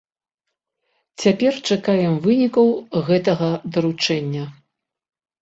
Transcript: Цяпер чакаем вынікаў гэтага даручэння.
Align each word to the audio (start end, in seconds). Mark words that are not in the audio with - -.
Цяпер 1.23 1.53
чакаем 1.75 2.15
вынікаў 2.23 2.67
гэтага 3.11 3.53
даручэння. 3.77 4.43